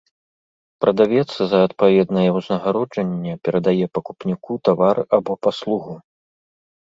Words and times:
Прадавец 0.83 1.25
за 1.49 1.59
адпаведнае 1.67 2.23
ўзнагароджанне 2.37 3.33
перадае 3.47 3.85
пакупніку 3.97 4.53
тавар 4.69 4.97
або 5.19 5.33
паслугу. 5.49 5.93